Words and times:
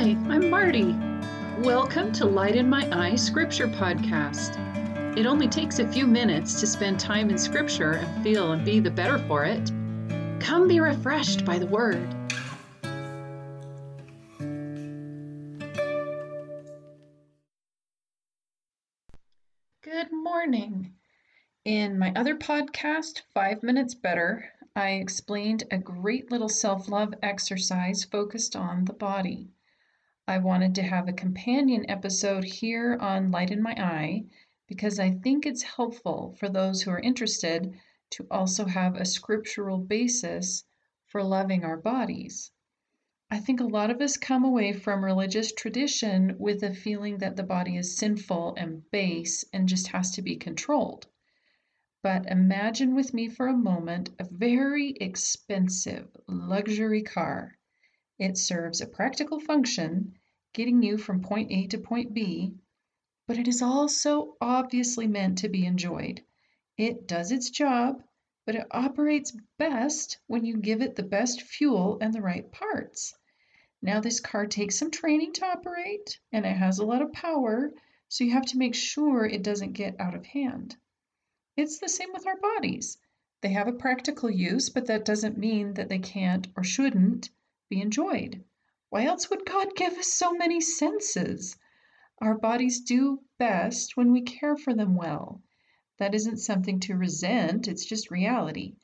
Hi, 0.00 0.16
I'm 0.30 0.48
Marty. 0.48 0.96
Welcome 1.58 2.10
to 2.12 2.24
Light 2.24 2.56
in 2.56 2.70
My 2.70 2.88
Eye 2.90 3.16
Scripture 3.16 3.68
Podcast. 3.68 4.56
It 5.18 5.26
only 5.26 5.46
takes 5.46 5.78
a 5.78 5.86
few 5.86 6.06
minutes 6.06 6.58
to 6.60 6.66
spend 6.66 6.98
time 6.98 7.28
in 7.28 7.36
Scripture 7.36 7.96
and 7.96 8.24
feel 8.24 8.52
and 8.52 8.64
be 8.64 8.80
the 8.80 8.90
better 8.90 9.18
for 9.28 9.44
it. 9.44 9.70
Come 10.40 10.68
be 10.68 10.80
refreshed 10.80 11.44
by 11.44 11.58
the 11.58 11.66
Word. 11.66 12.08
Good 19.82 20.10
morning. 20.10 20.94
In 21.66 21.98
my 21.98 22.10
other 22.16 22.36
podcast, 22.36 23.20
Five 23.34 23.62
Minutes 23.62 23.94
Better, 23.94 24.50
I 24.74 24.92
explained 24.92 25.64
a 25.70 25.76
great 25.76 26.30
little 26.32 26.48
self 26.48 26.88
love 26.88 27.12
exercise 27.22 28.02
focused 28.02 28.56
on 28.56 28.86
the 28.86 28.94
body. 28.94 29.50
I 30.28 30.38
wanted 30.38 30.74
to 30.74 30.82
have 30.82 31.08
a 31.08 31.12
companion 31.12 31.88
episode 31.88 32.44
here 32.44 32.96
on 33.00 33.30
Light 33.30 33.50
in 33.50 33.62
My 33.62 33.72
Eye 33.72 34.24
because 34.68 34.98
I 34.98 35.10
think 35.10 35.46
it's 35.46 35.62
helpful 35.62 36.36
for 36.38 36.48
those 36.48 36.82
who 36.82 36.90
are 36.90 37.00
interested 37.00 37.74
to 38.10 38.26
also 38.30 38.66
have 38.66 38.96
a 38.96 39.04
scriptural 39.04 39.78
basis 39.78 40.64
for 41.06 41.22
loving 41.22 41.64
our 41.64 41.76
bodies. 41.76 42.52
I 43.30 43.38
think 43.38 43.60
a 43.60 43.64
lot 43.64 43.90
of 43.90 44.00
us 44.00 44.16
come 44.16 44.44
away 44.44 44.72
from 44.72 45.04
religious 45.04 45.52
tradition 45.52 46.36
with 46.38 46.62
a 46.64 46.74
feeling 46.74 47.18
that 47.18 47.36
the 47.36 47.44
body 47.44 47.76
is 47.76 47.96
sinful 47.96 48.56
and 48.56 48.90
base 48.90 49.44
and 49.52 49.68
just 49.68 49.86
has 49.88 50.10
to 50.12 50.22
be 50.22 50.36
controlled. 50.36 51.06
But 52.02 52.26
imagine 52.26 52.94
with 52.94 53.14
me 53.14 53.28
for 53.28 53.46
a 53.46 53.56
moment 53.56 54.10
a 54.18 54.24
very 54.24 54.90
expensive 55.00 56.08
luxury 56.26 57.02
car. 57.02 57.56
It 58.20 58.36
serves 58.36 58.82
a 58.82 58.86
practical 58.86 59.40
function 59.40 60.18
getting 60.52 60.82
you 60.82 60.98
from 60.98 61.22
point 61.22 61.50
A 61.50 61.66
to 61.68 61.78
point 61.78 62.12
B, 62.12 62.52
but 63.26 63.38
it 63.38 63.48
is 63.48 63.62
also 63.62 64.36
obviously 64.42 65.06
meant 65.06 65.38
to 65.38 65.48
be 65.48 65.64
enjoyed. 65.64 66.22
It 66.76 67.06
does 67.06 67.32
its 67.32 67.48
job, 67.48 68.02
but 68.44 68.56
it 68.56 68.66
operates 68.72 69.34
best 69.56 70.18
when 70.26 70.44
you 70.44 70.58
give 70.58 70.82
it 70.82 70.96
the 70.96 71.02
best 71.02 71.40
fuel 71.40 71.96
and 72.02 72.12
the 72.12 72.20
right 72.20 72.52
parts. 72.52 73.14
Now, 73.80 74.00
this 74.00 74.20
car 74.20 74.44
takes 74.44 74.76
some 74.76 74.90
training 74.90 75.32
to 75.32 75.46
operate 75.46 76.20
and 76.30 76.44
it 76.44 76.58
has 76.58 76.78
a 76.78 76.84
lot 76.84 77.00
of 77.00 77.14
power, 77.14 77.72
so 78.08 78.24
you 78.24 78.32
have 78.32 78.44
to 78.48 78.58
make 78.58 78.74
sure 78.74 79.24
it 79.24 79.42
doesn't 79.42 79.72
get 79.72 79.98
out 79.98 80.14
of 80.14 80.26
hand. 80.26 80.76
It's 81.56 81.78
the 81.78 81.88
same 81.88 82.12
with 82.12 82.26
our 82.26 82.36
bodies. 82.36 82.98
They 83.40 83.52
have 83.54 83.68
a 83.68 83.72
practical 83.72 84.30
use, 84.30 84.68
but 84.68 84.88
that 84.88 85.06
doesn't 85.06 85.38
mean 85.38 85.72
that 85.72 85.88
they 85.88 86.00
can't 86.00 86.48
or 86.54 86.64
shouldn't 86.64 87.30
be 87.70 87.80
enjoyed. 87.80 88.44
Why 88.90 89.04
else 89.04 89.30
would 89.30 89.46
God 89.46 89.74
give 89.74 89.94
us 89.94 90.12
so 90.12 90.34
many 90.34 90.60
senses? 90.60 91.56
Our 92.18 92.36
bodies 92.36 92.80
do 92.80 93.22
best 93.38 93.96
when 93.96 94.12
we 94.12 94.20
care 94.20 94.56
for 94.56 94.74
them 94.74 94.94
well. 94.94 95.40
That 95.96 96.14
isn't 96.14 96.38
something 96.38 96.80
to 96.80 96.96
resent, 96.96 97.68
it's 97.68 97.86
just 97.86 98.10
reality. 98.10 98.74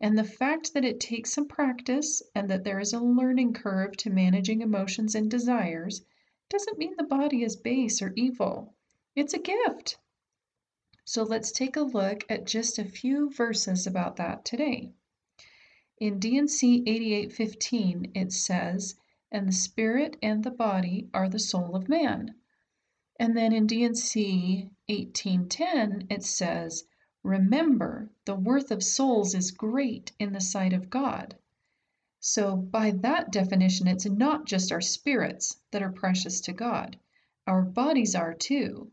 And 0.00 0.16
the 0.16 0.24
fact 0.24 0.72
that 0.74 0.84
it 0.84 1.00
takes 1.00 1.32
some 1.32 1.48
practice 1.48 2.22
and 2.34 2.48
that 2.48 2.64
there 2.64 2.80
is 2.80 2.92
a 2.92 3.00
learning 3.00 3.54
curve 3.54 3.96
to 3.98 4.10
managing 4.10 4.60
emotions 4.60 5.14
and 5.14 5.30
desires 5.30 6.02
doesn't 6.48 6.78
mean 6.78 6.94
the 6.96 7.04
body 7.04 7.42
is 7.42 7.56
base 7.56 8.00
or 8.00 8.12
evil. 8.14 8.74
It's 9.14 9.34
a 9.34 9.38
gift. 9.38 9.98
So 11.04 11.22
let's 11.22 11.50
take 11.50 11.76
a 11.76 11.82
look 11.82 12.24
at 12.28 12.46
just 12.46 12.78
a 12.78 12.84
few 12.84 13.30
verses 13.30 13.86
about 13.86 14.16
that 14.16 14.44
today. 14.44 14.92
In 15.98 16.18
D&C 16.18 16.82
8815, 16.86 18.12
it 18.14 18.30
says, 18.30 18.96
and 19.32 19.48
the 19.48 19.52
spirit 19.52 20.18
and 20.22 20.44
the 20.44 20.50
body 20.50 21.08
are 21.14 21.28
the 21.28 21.38
soul 21.38 21.74
of 21.74 21.88
man. 21.88 22.34
And 23.18 23.34
then 23.34 23.54
in 23.54 23.66
D&C 23.66 24.68
1810 24.88 26.06
it 26.10 26.22
says, 26.22 26.84
Remember, 27.22 28.10
the 28.26 28.34
worth 28.34 28.70
of 28.70 28.82
souls 28.82 29.34
is 29.34 29.50
great 29.50 30.12
in 30.18 30.34
the 30.34 30.40
sight 30.40 30.74
of 30.74 30.90
God. 30.90 31.34
So, 32.20 32.56
by 32.56 32.90
that 32.90 33.32
definition, 33.32 33.88
it's 33.88 34.04
not 34.04 34.44
just 34.44 34.72
our 34.72 34.82
spirits 34.82 35.56
that 35.70 35.82
are 35.82 35.92
precious 35.92 36.42
to 36.42 36.52
God, 36.52 36.98
our 37.46 37.62
bodies 37.62 38.14
are 38.14 38.34
too. 38.34 38.90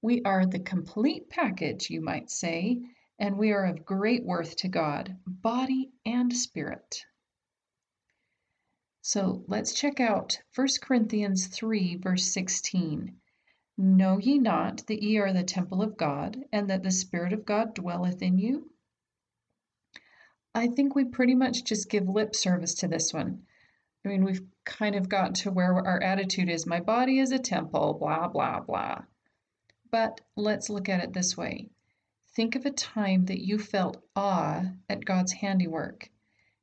We 0.00 0.22
are 0.22 0.44
the 0.44 0.58
complete 0.58 1.30
package, 1.30 1.88
you 1.88 2.00
might 2.00 2.30
say, 2.30 2.82
and 3.22 3.38
we 3.38 3.52
are 3.52 3.66
of 3.66 3.84
great 3.84 4.24
worth 4.24 4.56
to 4.56 4.66
God, 4.66 5.16
body 5.24 5.92
and 6.04 6.36
spirit. 6.36 7.04
So 9.00 9.44
let's 9.46 9.72
check 9.74 10.00
out 10.00 10.40
1 10.56 10.66
Corinthians 10.82 11.46
3, 11.46 11.98
verse 11.98 12.32
16. 12.32 13.14
Know 13.78 14.18
ye 14.18 14.38
not 14.38 14.84
that 14.88 15.04
ye 15.04 15.18
are 15.18 15.32
the 15.32 15.44
temple 15.44 15.82
of 15.82 15.96
God, 15.96 16.36
and 16.52 16.68
that 16.68 16.82
the 16.82 16.90
Spirit 16.90 17.32
of 17.32 17.44
God 17.44 17.74
dwelleth 17.74 18.22
in 18.22 18.38
you? 18.38 18.68
I 20.52 20.66
think 20.66 20.96
we 20.96 21.04
pretty 21.04 21.36
much 21.36 21.62
just 21.62 21.88
give 21.88 22.08
lip 22.08 22.34
service 22.34 22.74
to 22.74 22.88
this 22.88 23.14
one. 23.14 23.46
I 24.04 24.08
mean, 24.08 24.24
we've 24.24 24.42
kind 24.64 24.96
of 24.96 25.08
got 25.08 25.36
to 25.36 25.52
where 25.52 25.74
our 25.74 26.02
attitude 26.02 26.48
is 26.48 26.66
my 26.66 26.80
body 26.80 27.20
is 27.20 27.30
a 27.30 27.38
temple, 27.38 27.94
blah, 28.00 28.26
blah, 28.26 28.58
blah. 28.58 29.02
But 29.92 30.20
let's 30.36 30.68
look 30.68 30.88
at 30.88 31.04
it 31.04 31.12
this 31.12 31.36
way 31.36 31.70
think 32.34 32.56
of 32.56 32.64
a 32.64 32.70
time 32.70 33.26
that 33.26 33.44
you 33.44 33.58
felt 33.58 34.02
awe 34.16 34.64
at 34.88 35.04
God's 35.04 35.32
handiwork. 35.32 36.10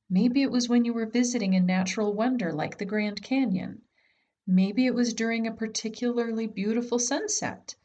Maybe 0.09 0.41
it 0.41 0.49
was 0.49 0.67
when 0.67 0.83
you 0.83 0.93
were 0.93 1.05
visiting 1.05 1.53
a 1.53 1.59
natural 1.59 2.11
wonder 2.11 2.51
like 2.51 2.79
the 2.79 2.85
Grand 2.85 3.21
Canyon. 3.21 3.83
Maybe 4.47 4.87
it 4.87 4.95
was 4.95 5.13
during 5.13 5.45
a 5.45 5.53
particularly 5.53 6.47
beautiful 6.47 6.97
sunset 6.97 7.75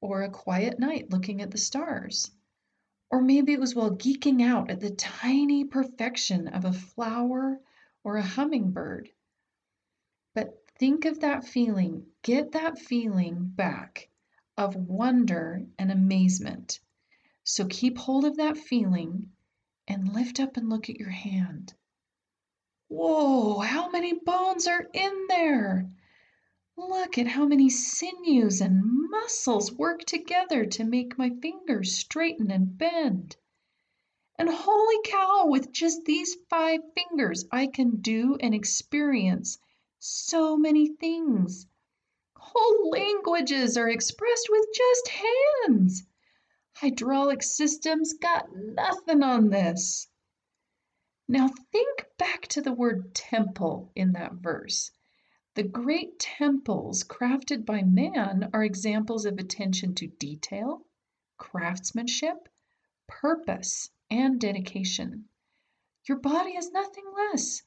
or 0.00 0.22
a 0.22 0.30
quiet 0.30 0.78
night 0.78 1.10
looking 1.10 1.42
at 1.42 1.50
the 1.50 1.58
stars. 1.58 2.30
Or 3.10 3.20
maybe 3.20 3.52
it 3.52 3.60
was 3.60 3.74
while 3.74 3.90
geeking 3.90 4.40
out 4.40 4.70
at 4.70 4.78
the 4.78 4.90
tiny 4.90 5.64
perfection 5.64 6.46
of 6.46 6.64
a 6.64 6.72
flower 6.72 7.60
or 8.04 8.18
a 8.18 8.22
hummingbird. 8.22 9.10
But 10.32 10.62
think 10.78 11.06
of 11.06 11.20
that 11.20 11.44
feeling, 11.44 12.06
get 12.22 12.52
that 12.52 12.78
feeling 12.78 13.50
back 13.56 14.08
of 14.56 14.76
wonder 14.76 15.66
and 15.76 15.90
amazement. 15.90 16.78
So 17.44 17.66
keep 17.66 17.98
hold 17.98 18.24
of 18.24 18.36
that 18.36 18.56
feeling 18.56 19.32
and 19.88 20.14
lift 20.14 20.38
up 20.38 20.56
and 20.56 20.68
look 20.68 20.88
at 20.88 20.98
your 20.98 21.10
hand. 21.10 21.74
Whoa, 22.88 23.58
how 23.58 23.90
many 23.90 24.12
bones 24.12 24.66
are 24.66 24.86
in 24.92 25.26
there? 25.28 25.90
Look 26.76 27.18
at 27.18 27.26
how 27.26 27.44
many 27.44 27.68
sinews 27.68 28.60
and 28.60 28.82
muscles 29.10 29.72
work 29.72 30.04
together 30.04 30.66
to 30.66 30.84
make 30.84 31.18
my 31.18 31.30
fingers 31.30 31.94
straighten 31.94 32.50
and 32.50 32.78
bend. 32.78 33.36
And 34.36 34.48
holy 34.48 34.98
cow, 35.04 35.46
with 35.46 35.72
just 35.72 36.04
these 36.04 36.36
five 36.48 36.80
fingers, 36.94 37.44
I 37.50 37.66
can 37.66 37.96
do 38.00 38.36
and 38.40 38.54
experience 38.54 39.58
so 39.98 40.56
many 40.56 40.88
things. 40.88 41.66
Whole 42.36 42.90
languages 42.90 43.76
are 43.76 43.88
expressed 43.88 44.48
with 44.50 44.66
just 44.74 45.08
hands. 45.08 46.04
Hydraulic 46.74 47.44
systems 47.44 48.14
got 48.14 48.48
nothing 48.56 49.22
on 49.22 49.50
this. 49.50 50.08
Now 51.28 51.48
think 51.70 52.06
back 52.18 52.48
to 52.48 52.60
the 52.60 52.72
word 52.72 53.14
temple 53.14 53.92
in 53.94 54.12
that 54.12 54.32
verse. 54.32 54.90
The 55.54 55.62
great 55.62 56.18
temples 56.18 57.04
crafted 57.04 57.64
by 57.64 57.82
man 57.82 58.50
are 58.52 58.64
examples 58.64 59.26
of 59.26 59.38
attention 59.38 59.94
to 59.94 60.08
detail, 60.08 60.84
craftsmanship, 61.36 62.48
purpose, 63.06 63.88
and 64.10 64.40
dedication. 64.40 65.28
Your 66.08 66.18
body 66.18 66.56
is 66.56 66.72
nothing 66.72 67.04
less. 67.14 67.62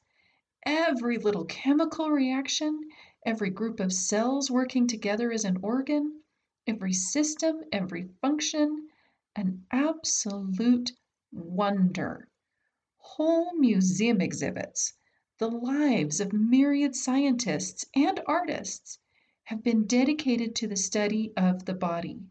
Every 0.66 1.16
little 1.16 1.46
chemical 1.46 2.10
reaction, 2.10 2.78
every 3.24 3.48
group 3.48 3.80
of 3.80 3.94
cells 3.94 4.50
working 4.50 4.86
together 4.86 5.32
as 5.32 5.46
an 5.46 5.56
organ, 5.62 6.20
every 6.66 6.92
system, 6.92 7.62
every 7.72 8.10
function, 8.20 8.88
an 9.36 9.66
absolute 9.70 10.92
wonder. 11.30 12.26
Whole 12.96 13.54
museum 13.54 14.20
exhibits, 14.20 14.94
the 15.38 15.50
lives 15.50 16.20
of 16.20 16.32
myriad 16.32 16.96
scientists 16.96 17.84
and 17.94 18.18
artists 18.26 18.98
have 19.44 19.62
been 19.62 19.86
dedicated 19.86 20.56
to 20.56 20.66
the 20.66 20.76
study 20.76 21.32
of 21.36 21.66
the 21.66 21.74
body. 21.74 22.22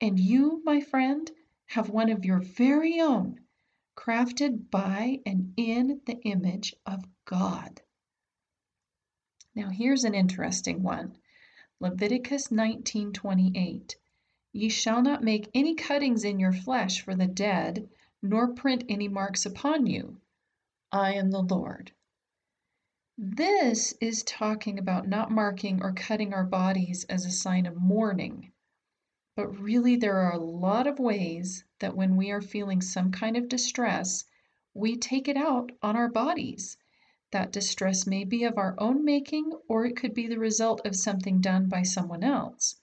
And 0.00 0.18
you, 0.18 0.60
my 0.64 0.80
friend, 0.80 1.30
have 1.66 1.88
one 1.88 2.10
of 2.10 2.24
your 2.24 2.40
very 2.40 3.00
own, 3.00 3.40
crafted 3.96 4.68
by 4.68 5.20
and 5.24 5.54
in 5.56 6.00
the 6.06 6.20
image 6.22 6.74
of 6.84 7.04
God. 7.24 7.80
Now 9.54 9.70
here's 9.70 10.04
an 10.04 10.14
interesting 10.14 10.82
one. 10.82 11.16
Leviticus 11.78 12.48
19:28. 12.48 13.94
Ye 14.54 14.68
shall 14.68 15.00
not 15.00 15.24
make 15.24 15.50
any 15.54 15.74
cuttings 15.74 16.24
in 16.24 16.38
your 16.38 16.52
flesh 16.52 17.00
for 17.00 17.14
the 17.14 17.26
dead, 17.26 17.88
nor 18.20 18.48
print 18.52 18.84
any 18.86 19.08
marks 19.08 19.46
upon 19.46 19.86
you. 19.86 20.20
I 20.92 21.14
am 21.14 21.30
the 21.30 21.42
Lord. 21.42 21.90
This 23.16 23.94
is 23.98 24.22
talking 24.24 24.78
about 24.78 25.08
not 25.08 25.30
marking 25.30 25.82
or 25.82 25.94
cutting 25.94 26.34
our 26.34 26.44
bodies 26.44 27.04
as 27.04 27.24
a 27.24 27.30
sign 27.30 27.64
of 27.64 27.80
mourning. 27.80 28.52
But 29.36 29.58
really, 29.58 29.96
there 29.96 30.16
are 30.16 30.34
a 30.34 30.44
lot 30.44 30.86
of 30.86 30.98
ways 30.98 31.64
that 31.78 31.96
when 31.96 32.16
we 32.16 32.30
are 32.30 32.42
feeling 32.42 32.82
some 32.82 33.10
kind 33.10 33.38
of 33.38 33.48
distress, 33.48 34.24
we 34.74 34.96
take 34.98 35.28
it 35.28 35.36
out 35.38 35.72
on 35.82 35.96
our 35.96 36.10
bodies. 36.10 36.76
That 37.30 37.52
distress 37.52 38.06
may 38.06 38.24
be 38.24 38.44
of 38.44 38.58
our 38.58 38.74
own 38.76 39.02
making, 39.02 39.52
or 39.66 39.86
it 39.86 39.96
could 39.96 40.12
be 40.12 40.26
the 40.26 40.38
result 40.38 40.84
of 40.84 40.94
something 40.94 41.40
done 41.40 41.70
by 41.70 41.84
someone 41.84 42.22
else. 42.22 42.81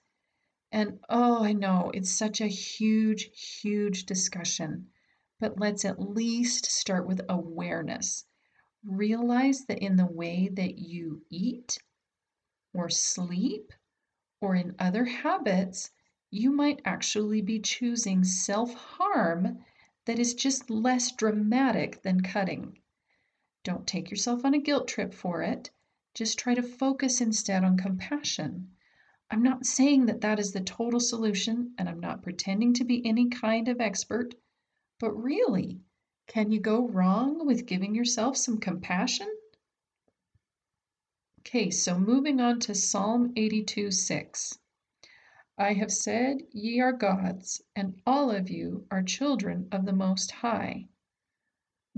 And 0.71 0.99
oh, 1.09 1.43
I 1.43 1.53
know 1.53 1.89
it's 1.93 2.11
such 2.11 2.41
a 2.41 2.47
huge, 2.47 3.31
huge 3.61 4.05
discussion, 4.05 4.91
but 5.39 5.59
let's 5.59 5.83
at 5.83 5.99
least 5.99 6.67
start 6.67 7.07
with 7.07 7.21
awareness. 7.27 8.25
Realize 8.83 9.65
that 9.65 9.79
in 9.79 9.95
the 9.95 10.05
way 10.05 10.47
that 10.47 10.77
you 10.77 11.25
eat, 11.31 11.79
or 12.71 12.87
sleep, 12.87 13.73
or 14.41 14.53
in 14.53 14.75
other 14.77 15.05
habits, 15.05 15.89
you 16.29 16.51
might 16.51 16.81
actually 16.85 17.41
be 17.41 17.59
choosing 17.59 18.23
self 18.23 18.73
harm 18.75 19.65
that 20.05 20.19
is 20.19 20.35
just 20.35 20.69
less 20.69 21.11
dramatic 21.11 22.03
than 22.03 22.21
cutting. 22.21 22.77
Don't 23.63 23.87
take 23.87 24.11
yourself 24.11 24.45
on 24.45 24.53
a 24.53 24.61
guilt 24.61 24.87
trip 24.87 25.15
for 25.15 25.41
it. 25.41 25.71
Just 26.13 26.37
try 26.37 26.53
to 26.53 26.61
focus 26.61 27.21
instead 27.21 27.63
on 27.63 27.75
compassion. 27.77 28.75
I'm 29.31 29.43
not 29.43 29.65
saying 29.65 30.07
that 30.07 30.21
that 30.21 30.39
is 30.39 30.53
the 30.53 30.61
total 30.61 30.99
solution, 30.99 31.75
and 31.77 31.87
I'm 31.87 31.99
not 31.99 32.23
pretending 32.23 32.73
to 32.73 32.83
be 32.83 33.05
any 33.05 33.29
kind 33.29 33.67
of 33.67 33.79
expert, 33.79 34.33
but 34.99 35.11
really, 35.11 35.81
can 36.27 36.51
you 36.51 36.59
go 36.59 36.87
wrong 36.87 37.45
with 37.45 37.67
giving 37.67 37.93
yourself 37.93 38.37
some 38.37 38.57
compassion? 38.57 39.29
Okay, 41.41 41.69
so 41.69 41.97
moving 41.97 42.39
on 42.39 42.59
to 42.61 42.75
Psalm 42.75 43.33
82 43.35 43.91
6. 43.91 44.59
I 45.57 45.73
have 45.73 45.91
said, 45.91 46.43
Ye 46.51 46.79
are 46.79 46.93
gods, 46.93 47.61
and 47.75 48.01
all 48.07 48.31
of 48.31 48.49
you 48.49 48.87
are 48.89 49.03
children 49.03 49.67
of 49.71 49.85
the 49.85 49.93
Most 49.93 50.31
High. 50.31 50.87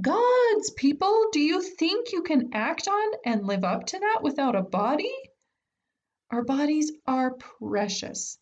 Gods, 0.01 0.71
people, 0.71 1.27
do 1.31 1.39
you 1.39 1.61
think 1.61 2.11
you 2.11 2.23
can 2.23 2.53
act 2.53 2.87
on 2.87 3.11
and 3.25 3.45
live 3.45 3.63
up 3.63 3.85
to 3.87 3.99
that 3.99 4.19
without 4.21 4.55
a 4.55 4.61
body? 4.61 5.13
Our 6.31 6.43
bodies 6.43 6.93
are 7.05 7.33
precious. 7.33 8.39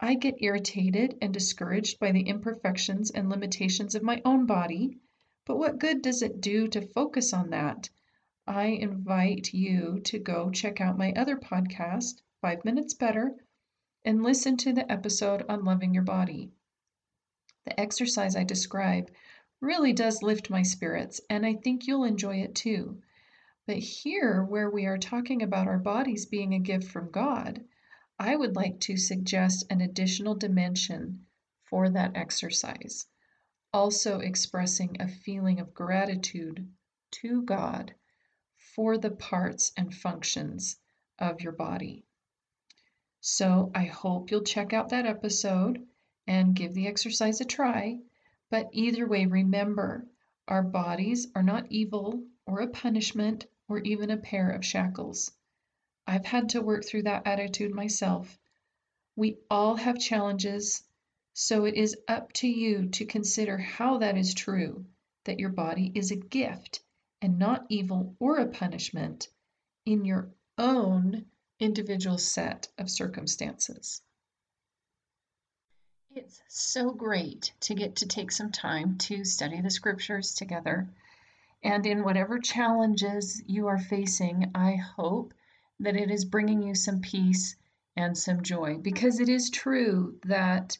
I 0.00 0.14
get 0.14 0.42
irritated 0.42 1.18
and 1.22 1.32
discouraged 1.32 2.00
by 2.00 2.10
the 2.10 2.22
imperfections 2.22 3.12
and 3.12 3.30
limitations 3.30 3.94
of 3.94 4.02
my 4.02 4.20
own 4.24 4.44
body, 4.44 4.98
but 5.46 5.56
what 5.56 5.78
good 5.78 6.02
does 6.02 6.22
it 6.22 6.40
do 6.40 6.66
to 6.66 6.80
focus 6.80 7.32
on 7.32 7.50
that? 7.50 7.88
I 8.44 8.66
invite 8.66 9.54
you 9.54 10.00
to 10.00 10.18
go 10.18 10.50
check 10.50 10.80
out 10.80 10.98
my 10.98 11.12
other 11.12 11.36
podcast, 11.36 12.22
Five 12.40 12.64
Minutes 12.64 12.94
Better, 12.94 13.36
and 14.04 14.24
listen 14.24 14.56
to 14.56 14.72
the 14.72 14.90
episode 14.90 15.44
on 15.48 15.64
loving 15.64 15.94
your 15.94 16.02
body. 16.02 16.50
The 17.66 17.78
exercise 17.78 18.34
I 18.34 18.42
describe 18.42 19.12
really 19.60 19.92
does 19.92 20.24
lift 20.24 20.50
my 20.50 20.62
spirits, 20.62 21.20
and 21.30 21.46
I 21.46 21.54
think 21.54 21.86
you'll 21.86 22.02
enjoy 22.02 22.38
it 22.38 22.56
too. 22.56 23.00
But 23.64 23.78
here, 23.78 24.42
where 24.42 24.68
we 24.68 24.86
are 24.86 24.98
talking 24.98 25.40
about 25.40 25.68
our 25.68 25.78
bodies 25.78 26.26
being 26.26 26.52
a 26.52 26.58
gift 26.58 26.90
from 26.90 27.12
God, 27.12 27.64
I 28.18 28.34
would 28.34 28.56
like 28.56 28.80
to 28.80 28.96
suggest 28.96 29.64
an 29.70 29.80
additional 29.80 30.34
dimension 30.34 31.26
for 31.62 31.88
that 31.88 32.16
exercise, 32.16 33.06
also 33.72 34.18
expressing 34.18 35.00
a 35.00 35.06
feeling 35.06 35.60
of 35.60 35.74
gratitude 35.74 36.72
to 37.12 37.42
God 37.42 37.94
for 38.56 38.98
the 38.98 39.12
parts 39.12 39.72
and 39.76 39.94
functions 39.94 40.76
of 41.20 41.40
your 41.40 41.52
body. 41.52 42.04
So 43.20 43.70
I 43.76 43.84
hope 43.84 44.32
you'll 44.32 44.42
check 44.42 44.72
out 44.72 44.88
that 44.88 45.06
episode 45.06 45.86
and 46.26 46.56
give 46.56 46.74
the 46.74 46.88
exercise 46.88 47.40
a 47.40 47.44
try. 47.44 48.00
But 48.50 48.70
either 48.72 49.06
way, 49.06 49.26
remember 49.26 50.08
our 50.48 50.64
bodies 50.64 51.28
are 51.36 51.44
not 51.44 51.70
evil 51.70 52.24
or 52.44 52.60
a 52.60 52.66
punishment 52.66 53.46
or 53.68 53.78
even 53.80 54.10
a 54.10 54.16
pair 54.16 54.50
of 54.50 54.64
shackles. 54.64 55.32
I've 56.06 56.24
had 56.24 56.50
to 56.50 56.62
work 56.62 56.84
through 56.84 57.04
that 57.04 57.26
attitude 57.26 57.72
myself. 57.74 58.38
We 59.16 59.38
all 59.50 59.76
have 59.76 59.98
challenges, 59.98 60.82
so 61.34 61.64
it 61.64 61.74
is 61.74 61.96
up 62.08 62.32
to 62.34 62.48
you 62.48 62.88
to 62.90 63.04
consider 63.04 63.58
how 63.58 63.98
that 63.98 64.16
is 64.16 64.34
true 64.34 64.84
that 65.24 65.38
your 65.38 65.50
body 65.50 65.92
is 65.94 66.10
a 66.10 66.16
gift 66.16 66.80
and 67.20 67.38
not 67.38 67.66
evil 67.68 68.16
or 68.18 68.38
a 68.38 68.48
punishment 68.48 69.28
in 69.86 70.04
your 70.04 70.30
own 70.58 71.26
individual 71.60 72.18
set 72.18 72.68
of 72.76 72.90
circumstances. 72.90 74.02
It's 76.14 76.42
so 76.48 76.90
great 76.90 77.52
to 77.60 77.74
get 77.74 77.96
to 77.96 78.06
take 78.06 78.32
some 78.32 78.52
time 78.52 78.98
to 78.98 79.24
study 79.24 79.60
the 79.60 79.70
scriptures 79.70 80.34
together. 80.34 80.88
And 81.64 81.86
in 81.86 82.02
whatever 82.02 82.38
challenges 82.38 83.42
you 83.46 83.68
are 83.68 83.78
facing, 83.78 84.50
I 84.54 84.74
hope 84.74 85.32
that 85.80 85.96
it 85.96 86.10
is 86.10 86.24
bringing 86.24 86.62
you 86.62 86.74
some 86.74 87.00
peace 87.00 87.56
and 87.96 88.16
some 88.16 88.42
joy 88.42 88.78
because 88.78 89.20
it 89.20 89.28
is 89.28 89.50
true 89.50 90.18
that 90.24 90.76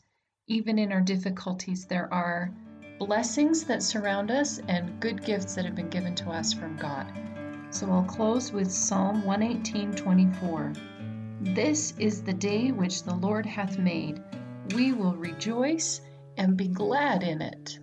even 0.49 0.79
in 0.79 0.93
our 0.93 1.01
difficulties, 1.01 1.87
there 1.87 2.13
are 2.13 2.53
blessings 2.99 3.65
that 3.65 3.83
surround 3.83 4.31
us 4.31 4.61
and 4.69 5.01
good 5.01 5.25
gifts 5.25 5.55
that 5.55 5.65
have 5.65 5.75
been 5.75 5.89
given 5.89 6.15
to 6.17 6.31
us 6.31 6.53
from 6.53 6.77
God. 6.77 7.13
So 7.71 7.91
I'll 7.91 8.05
close 8.05 8.53
with 8.53 8.71
Psalm 8.71 9.25
118 9.25 9.93
24. 9.93 10.73
This 11.41 11.95
is 11.99 12.23
the 12.23 12.33
day 12.33 12.71
which 12.71 13.03
the 13.03 13.15
Lord 13.15 13.47
hath 13.47 13.79
made. 13.79 14.23
We 14.75 14.93
will 14.93 15.15
rejoice 15.15 16.01
and 16.37 16.57
be 16.57 16.69
glad 16.69 17.23
in 17.23 17.41
it. 17.41 17.79